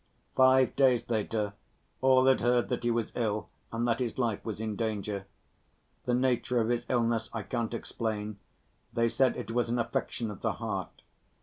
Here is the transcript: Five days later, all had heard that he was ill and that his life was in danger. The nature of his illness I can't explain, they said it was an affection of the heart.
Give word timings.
Five 0.35 0.75
days 0.75 1.07
later, 1.11 1.53
all 2.01 2.25
had 2.25 2.41
heard 2.41 2.69
that 2.69 2.83
he 2.83 2.89
was 2.89 3.11
ill 3.15 3.49
and 3.71 3.87
that 3.87 3.99
his 3.99 4.17
life 4.17 4.43
was 4.43 4.59
in 4.59 4.75
danger. 4.75 5.27
The 6.05 6.15
nature 6.15 6.59
of 6.59 6.69
his 6.69 6.87
illness 6.89 7.29
I 7.33 7.43
can't 7.43 7.71
explain, 7.75 8.39
they 8.91 9.07
said 9.09 9.37
it 9.37 9.51
was 9.51 9.69
an 9.69 9.77
affection 9.77 10.31
of 10.31 10.41
the 10.41 10.53
heart. 10.53 11.03